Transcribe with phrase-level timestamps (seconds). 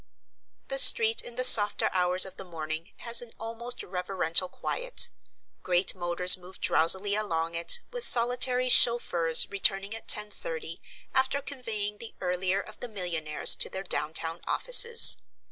[0.69, 5.09] The street in the softer hours of the morning has an almost reverential quiet.
[5.61, 10.79] Great motors move drowsily along it, with solitary chauffeurs returning at 10.30
[11.13, 15.17] after conveying the earlier of the millionaires to their downtown offices.